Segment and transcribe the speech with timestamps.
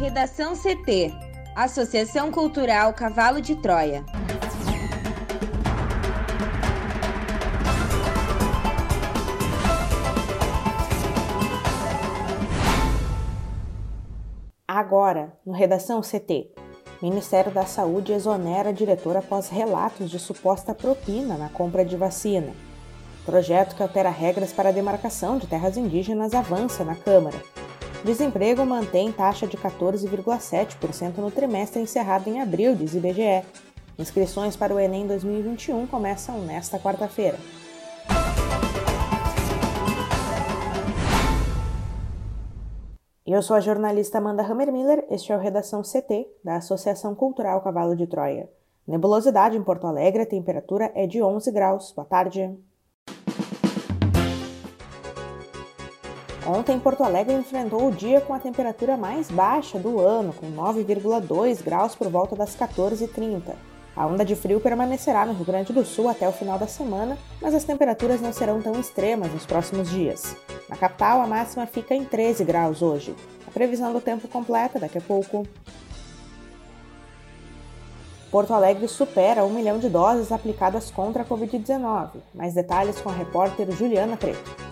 [0.00, 1.12] Redação CT
[1.54, 4.02] Associação Cultural Cavalo de Troia.
[14.66, 16.50] Agora, no Redação CT.
[17.02, 22.54] Ministério da Saúde exonera a diretora após relatos de suposta propina na compra de vacina.
[23.26, 27.38] Projeto que altera regras para a demarcação de terras indígenas avança na Câmara.
[28.04, 33.44] Desemprego mantém taxa de 14,7% no trimestre encerrado em abril, diz IBGE.
[33.98, 37.36] Inscrições para o Enem 2021 começam nesta quarta-feira.
[43.26, 47.94] Eu sou a jornalista Amanda Hammermiller, este é o Redação CT, da Associação Cultural Cavalo
[47.94, 48.48] de Troia.
[48.88, 51.92] Nebulosidade em Porto Alegre, a temperatura é de 11 graus.
[51.92, 52.58] Boa tarde.
[56.52, 61.62] Ontem, Porto Alegre enfrentou o dia com a temperatura mais baixa do ano, com 9,2
[61.62, 63.54] graus por volta das 14h30.
[63.94, 67.16] A onda de frio permanecerá no Rio Grande do Sul até o final da semana,
[67.40, 70.34] mas as temperaturas não serão tão extremas nos próximos dias.
[70.68, 73.14] Na capital, a máxima fica em 13 graus hoje.
[73.46, 75.46] A previsão do tempo completa daqui a pouco.
[78.28, 82.10] Porto Alegre supera um milhão de doses aplicadas contra a Covid-19.
[82.34, 84.69] Mais detalhes com a repórter Juliana Preto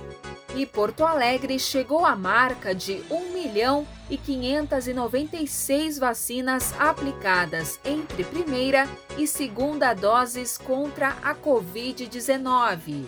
[0.58, 8.88] e Porto Alegre chegou à marca de 1 milhão e 596 vacinas aplicadas entre primeira
[9.16, 13.04] e segunda doses contra a Covid-19.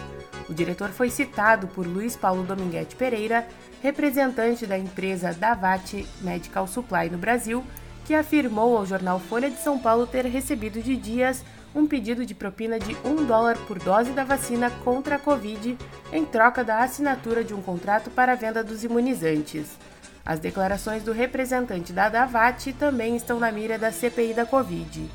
[0.50, 3.48] O diretor foi citado por Luiz Paulo Dominguete Pereira,
[3.82, 7.64] representante da empresa Davat Medical Supply no Brasil,
[8.04, 12.36] que afirmou ao jornal Folha de São Paulo ter recebido de Dias um pedido de
[12.36, 15.78] propina de um dólar por dose da vacina contra a Covid
[16.12, 19.78] em troca da assinatura de um contrato para a venda dos imunizantes.
[20.26, 25.10] As declarações do representante da Davat também estão na mira da CPI da Covid.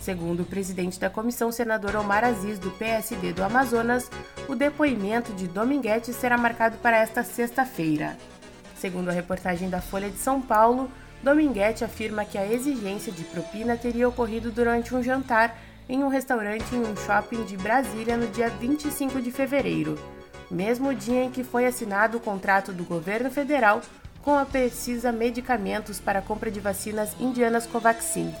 [0.00, 4.08] Segundo o presidente da comissão, senador Omar Aziz, do PSD do Amazonas,
[4.48, 8.16] o depoimento de Dominguete será marcado para esta sexta-feira.
[8.76, 10.90] Segundo a reportagem da Folha de São Paulo,
[11.22, 15.58] Dominguete afirma que a exigência de propina teria ocorrido durante um jantar
[15.88, 19.98] em um restaurante em um shopping de Brasília no dia 25 de fevereiro,
[20.50, 23.80] mesmo dia em que foi assinado o contrato do governo federal
[24.22, 28.34] com a Precisa Medicamentos para a compra de vacinas indianas Covaxin.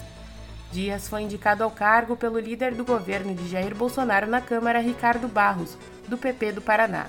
[0.72, 5.28] Dias foi indicado ao cargo pelo líder do governo de Jair Bolsonaro na Câmara, Ricardo
[5.28, 5.78] Barros,
[6.08, 7.06] do PP do Paraná.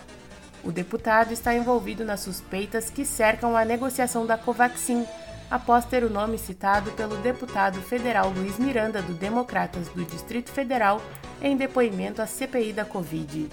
[0.63, 5.06] O deputado está envolvido nas suspeitas que cercam a negociação da Covaxin
[5.50, 11.02] após ter o nome citado pelo deputado federal Luiz Miranda, do Democratas do Distrito Federal,
[11.42, 13.50] em depoimento à CPI da Covid.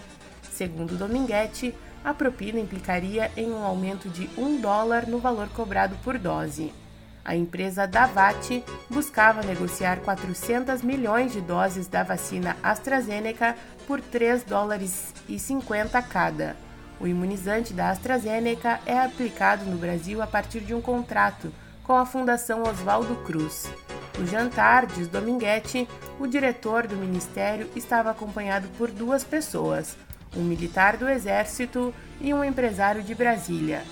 [0.51, 1.75] Segundo Dominguete,
[2.05, 6.73] a propina implicaria em um aumento de um dólar no valor cobrado por dose.
[7.25, 13.57] A empresa Davat buscava negociar 400 milhões de doses da vacina AstraZeneca
[13.87, 16.55] por 3 dólares e 50 cada.
[17.01, 21.51] O imunizante da AstraZeneca é aplicado no Brasil a partir de um contrato
[21.85, 23.71] com a Fundação Oswaldo Cruz.
[24.19, 25.89] No jantar, diz Dominguete,
[26.19, 29.97] o diretor do ministério estava acompanhado por duas pessoas,
[30.37, 33.83] um militar do Exército e um empresário de Brasília.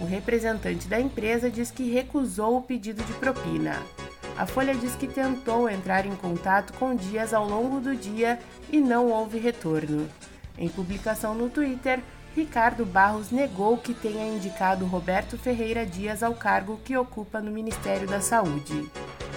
[0.00, 3.80] O representante da empresa diz que recusou o pedido de propina.
[4.36, 8.38] A Folha diz que tentou entrar em contato com Dias ao longo do dia
[8.70, 10.06] e não houve retorno.
[10.58, 12.00] Em publicação no Twitter,
[12.36, 18.06] Ricardo Barros negou que tenha indicado Roberto Ferreira Dias ao cargo que ocupa no Ministério
[18.06, 18.90] da Saúde.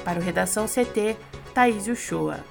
[0.03, 1.15] Para o Redação CT,
[1.53, 2.41] Thaís Uchoa.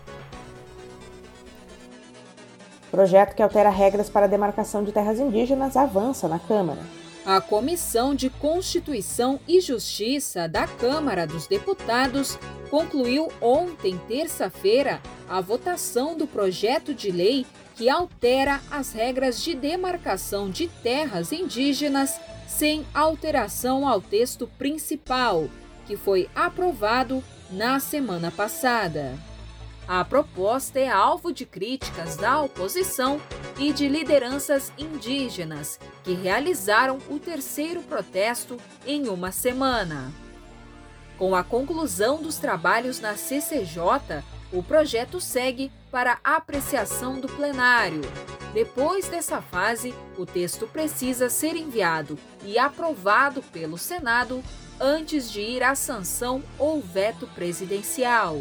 [2.90, 6.80] Projeto que altera regras para a demarcação de terras indígenas avança na Câmara.
[7.26, 12.38] A Comissão de Constituição e Justiça da Câmara dos Deputados
[12.70, 17.44] concluiu ontem, terça-feira, a votação do projeto de lei
[17.78, 25.48] que altera as regras de demarcação de terras indígenas sem alteração ao texto principal,
[25.86, 29.16] que foi aprovado na semana passada.
[29.86, 33.20] A proposta é alvo de críticas da oposição
[33.56, 40.12] e de lideranças indígenas, que realizaram o terceiro protesto em uma semana.
[41.16, 48.02] Com a conclusão dos trabalhos na CCJ, o projeto segue para apreciação do plenário.
[48.52, 54.43] Depois dessa fase, o texto precisa ser enviado e aprovado pelo Senado
[54.81, 58.37] antes de ir à sanção ou veto presidencial.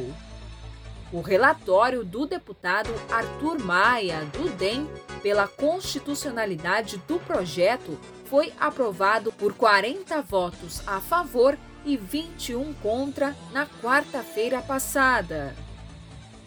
[1.11, 4.89] O relatório do deputado Arthur Maia, do DEM,
[5.21, 13.65] pela constitucionalidade do projeto foi aprovado por 40 votos a favor e 21 contra na
[13.65, 15.55] quarta-feira passada.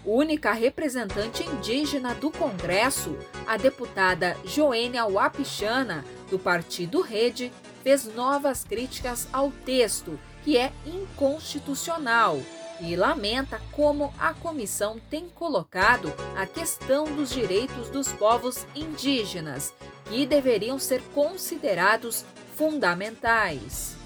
[0.04, 3.16] Única representante indígena do Congresso,
[3.46, 7.52] a deputada Joênia Wapichana, do Partido Rede,
[7.82, 12.40] fez novas críticas ao texto, que é inconstitucional
[12.80, 19.74] e lamenta como a comissão tem colocado a questão dos direitos dos povos indígenas,
[20.06, 22.24] que deveriam ser considerados
[22.56, 23.99] fundamentais.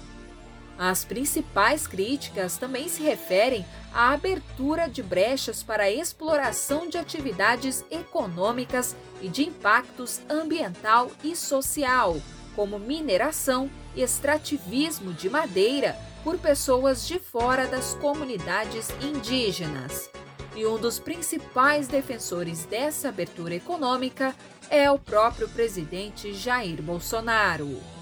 [0.77, 7.85] As principais críticas também se referem à abertura de brechas para a exploração de atividades
[7.89, 12.17] econômicas e de impactos ambiental e social,
[12.55, 20.09] como mineração e extrativismo de madeira por pessoas de fora das comunidades indígenas.
[20.55, 24.35] E um dos principais defensores dessa abertura econômica
[24.69, 27.94] é o próprio presidente Jair Bolsonaro.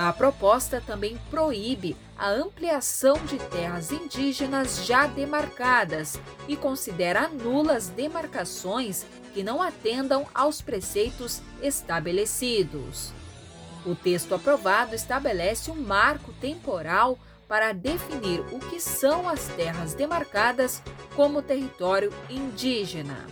[0.00, 6.16] A proposta também proíbe a ampliação de terras indígenas já demarcadas
[6.46, 9.04] e considera nulas demarcações
[9.34, 13.12] que não atendam aos preceitos estabelecidos.
[13.84, 17.18] O texto aprovado estabelece um marco temporal
[17.48, 20.80] para definir o que são as terras demarcadas
[21.16, 23.26] como território indígena.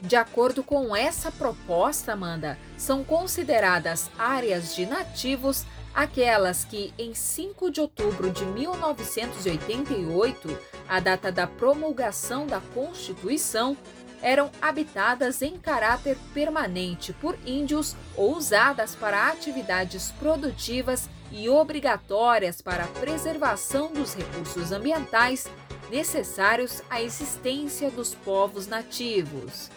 [0.00, 7.68] De acordo com essa proposta, Amanda, são consideradas áreas de nativos aquelas que, em 5
[7.70, 10.56] de outubro de 1988,
[10.88, 13.76] a data da promulgação da Constituição,
[14.22, 22.84] eram habitadas em caráter permanente por índios ou usadas para atividades produtivas e obrigatórias para
[22.84, 25.46] a preservação dos recursos ambientais
[25.90, 29.70] necessários à existência dos povos nativos.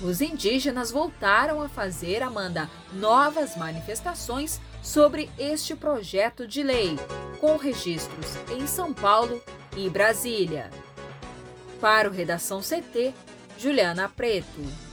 [0.00, 6.96] Os indígenas voltaram a fazer, Amanda, novas manifestações sobre este projeto de lei,
[7.40, 9.42] com registros em São Paulo
[9.76, 10.70] e Brasília.
[11.80, 13.12] Para o Redação CT,
[13.58, 14.87] Juliana Preto.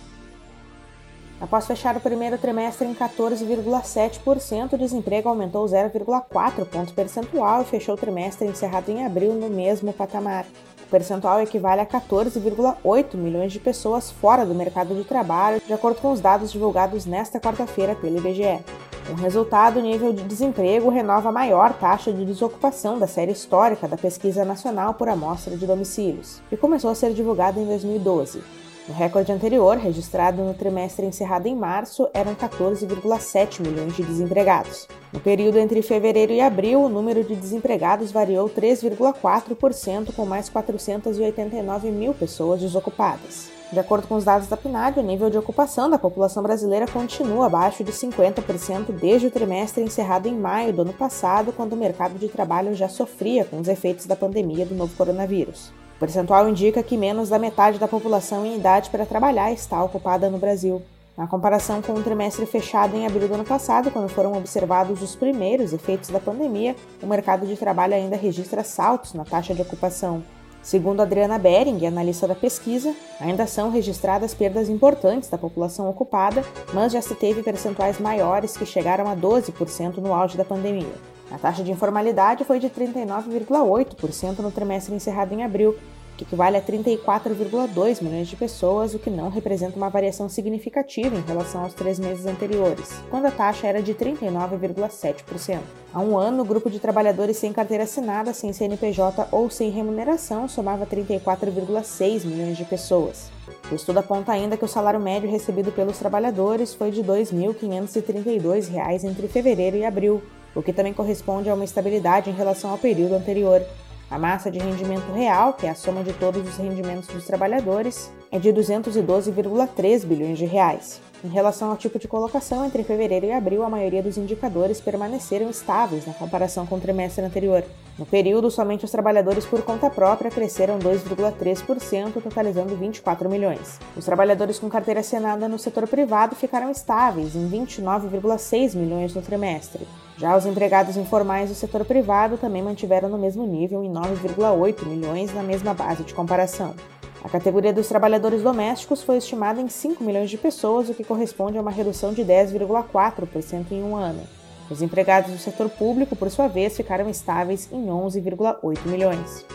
[1.39, 7.95] Após fechar o primeiro trimestre em 14,7%, o desemprego aumentou 0,4 pontos percentual e fechou
[7.95, 10.45] o trimestre encerrado em abril no mesmo patamar.
[10.81, 15.99] O percentual equivale a 14,8 milhões de pessoas fora do mercado de trabalho, de acordo
[15.99, 18.63] com os dados divulgados nesta quarta-feira pelo IBGE.
[19.07, 23.87] Com resultado, o nível de desemprego renova a maior taxa de desocupação da série histórica
[23.87, 28.64] da Pesquisa Nacional por Amostra de Domicílios, que começou a ser divulgada em 2012.
[28.87, 34.87] No recorde anterior, registrado no trimestre encerrado em março, eram 14,7 milhões de desempregados.
[35.11, 41.89] No período entre fevereiro e abril, o número de desempregados variou 3,4%, com mais 489
[41.89, 43.49] mil pessoas desocupadas.
[43.71, 47.47] De acordo com os dados da PNAD, o nível de ocupação da população brasileira continua
[47.47, 52.19] abaixo de 50% desde o trimestre encerrado em maio do ano passado, quando o mercado
[52.19, 55.73] de trabalho já sofria com os efeitos da pandemia do novo coronavírus.
[55.95, 60.29] O percentual indica que menos da metade da população em idade para trabalhar está ocupada
[60.29, 60.81] no Brasil.
[61.17, 65.15] Na comparação com o trimestre fechado em abril do ano passado, quando foram observados os
[65.15, 70.21] primeiros efeitos da pandemia, o mercado de trabalho ainda registra saltos na taxa de ocupação.
[70.61, 76.91] Segundo Adriana Bering, analista da pesquisa, ainda são registradas perdas importantes da população ocupada, mas
[76.91, 81.14] já se teve percentuais maiores que chegaram a 12% no auge da pandemia.
[81.31, 85.75] A taxa de informalidade foi de 39,8% no trimestre encerrado em abril,
[86.15, 91.21] que equivale a 34,2 milhões de pessoas, o que não representa uma variação significativa em
[91.21, 95.59] relação aos três meses anteriores, quando a taxa era de 39,7%.
[95.93, 100.47] Há um ano, o grupo de trabalhadores sem carteira assinada, sem CNPJ ou sem remuneração
[100.47, 103.31] somava 34,6 milhões de pessoas.
[103.71, 109.03] O estudo aponta ainda que o salário médio recebido pelos trabalhadores foi de R$ 2.532
[109.03, 110.21] entre fevereiro e abril,
[110.55, 113.61] o que também corresponde a uma estabilidade em relação ao período anterior.
[114.09, 118.11] A massa de rendimento real, que é a soma de todos os rendimentos dos trabalhadores,
[118.31, 121.01] é de 212,3 bilhões de reais.
[121.23, 125.49] Em relação ao tipo de colocação, entre fevereiro e abril, a maioria dos indicadores permaneceram
[125.49, 127.63] estáveis na comparação com o trimestre anterior.
[127.97, 133.79] No período, somente os trabalhadores por conta própria cresceram 2,3%, totalizando 24 milhões.
[133.97, 139.87] Os trabalhadores com carteira assinada no setor privado ficaram estáveis, em 29,6 milhões no trimestre.
[140.17, 145.33] Já os empregados informais do setor privado também mantiveram no mesmo nível, em 9,8 milhões,
[145.33, 146.73] na mesma base de comparação.
[147.21, 151.57] A categoria dos trabalhadores domésticos foi estimada em 5 milhões de pessoas, o que corresponde
[151.57, 154.21] a uma redução de 10,4% em um ano.
[154.69, 159.45] Os empregados do setor público, por sua vez, ficaram estáveis em 11,8 milhões.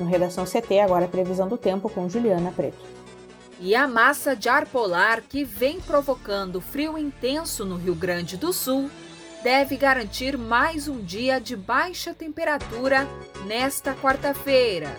[0.00, 2.78] No Redação CT, agora a previsão do tempo com Juliana Preto.
[3.60, 8.52] E a massa de ar polar que vem provocando frio intenso no Rio Grande do
[8.52, 8.88] Sul
[9.42, 13.06] deve garantir mais um dia de baixa temperatura
[13.46, 14.94] nesta quarta-feira.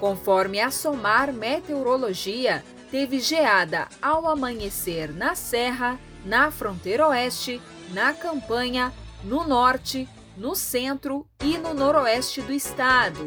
[0.00, 7.60] Conforme a SOMAR Meteorologia, teve geada ao amanhecer na Serra, na fronteira oeste,
[7.92, 8.92] na Campanha,
[9.24, 13.24] no norte, no centro e no noroeste do estado.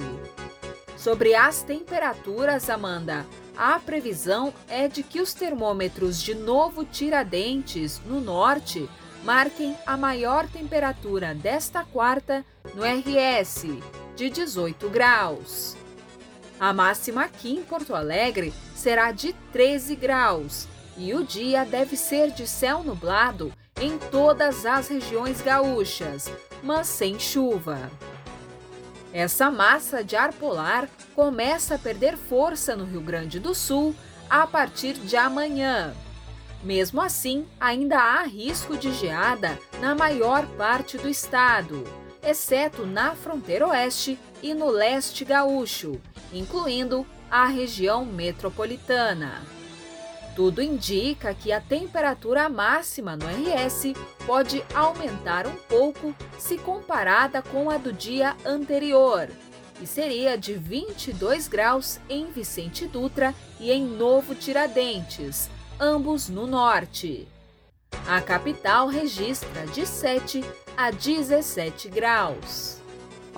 [0.95, 3.25] Sobre as temperaturas, Amanda,
[3.57, 8.87] a previsão é de que os termômetros de Novo Tiradentes, no norte,
[9.23, 13.65] marquem a maior temperatura desta quarta no RS,
[14.15, 15.75] de 18 graus.
[16.59, 22.31] A máxima aqui em Porto Alegre será de 13 graus e o dia deve ser
[22.31, 26.29] de céu nublado em todas as regiões gaúchas,
[26.61, 27.89] mas sem chuva.
[29.13, 33.95] Essa massa de ar polar começa a perder força no Rio Grande do Sul
[34.29, 35.93] a partir de amanhã.
[36.63, 41.85] Mesmo assim, ainda há risco de geada na maior parte do estado,
[42.21, 46.01] exceto na fronteira oeste e no leste gaúcho,
[46.33, 49.41] incluindo a região metropolitana.
[50.35, 53.93] Tudo indica que a temperatura máxima no RS
[54.25, 59.29] pode aumentar um pouco se comparada com a do dia anterior,
[59.81, 67.27] e seria de 22 graus em Vicente Dutra e em Novo Tiradentes, ambos no norte.
[68.07, 70.43] A capital registra de 7
[70.75, 72.77] a 17 graus.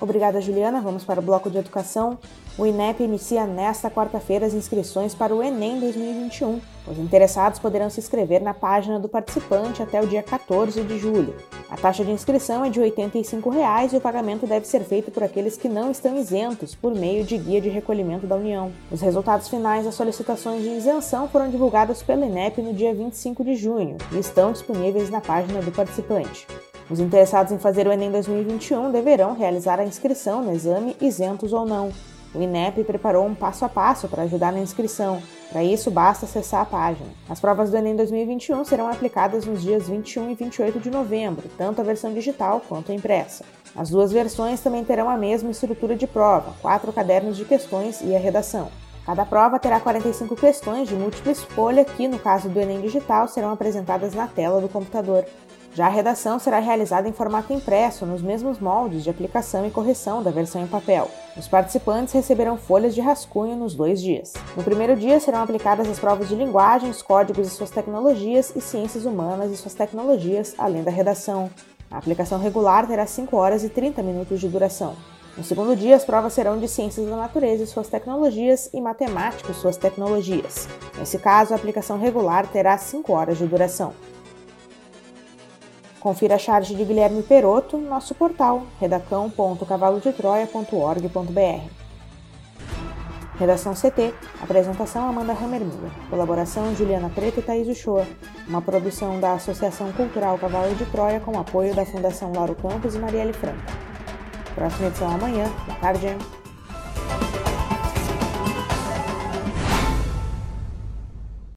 [0.00, 0.80] Obrigada, Juliana.
[0.80, 2.18] Vamos para o bloco de educação.
[2.58, 6.60] O INEP inicia nesta quarta-feira as inscrições para o Enem 2021.
[6.86, 11.34] Os interessados poderão se inscrever na página do participante até o dia 14 de julho.
[11.72, 15.22] A taxa de inscrição é de 85 reais e o pagamento deve ser feito por
[15.22, 18.70] aqueles que não estão isentos por meio de guia de recolhimento da União.
[18.90, 23.54] Os resultados finais das solicitações de isenção foram divulgados pelo INEP no dia 25 de
[23.54, 26.46] junho e estão disponíveis na página do participante.
[26.90, 31.64] Os interessados em fazer o Enem 2021 deverão realizar a inscrição no exame, isentos ou
[31.64, 31.90] não.
[32.34, 35.22] O INEP preparou um passo a passo para ajudar na inscrição.
[35.52, 37.10] Para isso, basta acessar a página.
[37.28, 41.78] As provas do Enem 2021 serão aplicadas nos dias 21 e 28 de novembro, tanto
[41.78, 43.44] a versão digital quanto a impressa.
[43.76, 48.16] As duas versões também terão a mesma estrutura de prova, quatro cadernos de questões e
[48.16, 48.70] a redação.
[49.04, 53.52] Cada prova terá 45 questões de múltipla escolha que, no caso do Enem Digital, serão
[53.52, 55.26] apresentadas na tela do computador.
[55.74, 60.22] Já a redação será realizada em formato impresso, nos mesmos moldes de aplicação e correção
[60.22, 61.10] da versão em papel.
[61.34, 64.34] Os participantes receberão folhas de rascunho nos dois dias.
[64.54, 69.06] No primeiro dia serão aplicadas as provas de linguagens, códigos e suas tecnologias e ciências
[69.06, 71.48] humanas e suas tecnologias, além da redação.
[71.90, 74.94] A aplicação regular terá 5 horas e 30 minutos de duração.
[75.38, 79.56] No segundo dia, as provas serão de ciências da natureza e suas tecnologias e matemáticos
[79.56, 80.68] suas tecnologias.
[80.98, 83.94] Nesse caso, a aplicação regular terá 5 horas de duração.
[86.02, 91.70] Confira a charge de Guilherme Peroto no nosso portal redacão.cavalodetroia.org.br.
[93.38, 98.04] Redação CT, apresentação Amanda Hammermiller, colaboração Juliana Preta e Thaís Uchoa,
[98.48, 102.98] uma produção da Associação Cultural Cavalo de Troia com apoio da Fundação Lauro Campos e
[102.98, 103.72] Marielle Franca.
[104.56, 106.16] Próxima edição amanhã, da tarde.